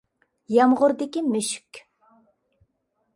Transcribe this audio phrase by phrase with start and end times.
[0.53, 1.83] يامغۇردىكى مۈشۈك